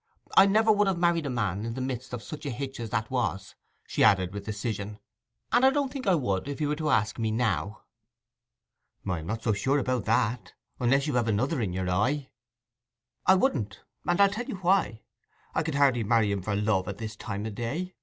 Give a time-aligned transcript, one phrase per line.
[0.35, 2.89] I would never have married the man in the midst of such a hitch as
[2.89, 3.53] that was,'
[3.85, 4.97] she added with decision;
[5.51, 7.83] 'and I don't think I would if he were to ask me now.'
[9.07, 12.31] 'I am not sure about that, unless you have another in your eye.'
[13.27, 15.01] 'I wouldn't; and I'll tell you why.
[15.53, 17.93] I could hardly marry him for love at this time o' day.